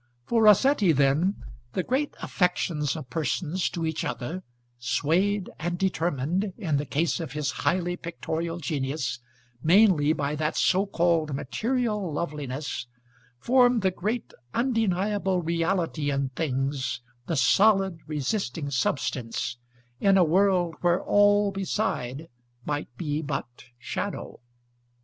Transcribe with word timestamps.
For 0.25 0.41
Rossetti, 0.41 0.93
then, 0.93 1.43
the 1.73 1.83
great 1.83 2.15
affections 2.23 2.95
of 2.95 3.11
persons 3.11 3.69
to 3.69 3.85
each 3.85 4.03
other, 4.03 4.41
swayed 4.79 5.51
and 5.59 5.77
determined, 5.77 6.53
in 6.57 6.77
the 6.77 6.87
case 6.87 7.19
of 7.19 7.33
his 7.33 7.51
highly 7.51 7.97
pictorial 7.97 8.57
genius, 8.57 9.19
mainly 9.61 10.11
by 10.13 10.33
that 10.37 10.57
so 10.57 10.87
called 10.87 11.35
material 11.35 12.11
loveliness, 12.11 12.87
formed 13.37 13.83
the 13.83 13.91
great 13.91 14.33
undeniable 14.55 15.43
reality 15.43 16.09
in 16.09 16.29
things, 16.29 17.01
the 17.27 17.35
solid 17.37 17.99
resisting 18.07 18.71
substance, 18.71 19.57
in 19.99 20.17
a 20.17 20.23
world 20.23 20.73
where 20.81 21.03
all 21.03 21.51
beside 21.51 22.27
might 22.65 22.89
be 22.97 23.21
but 23.21 23.65
shadow. 23.77 24.39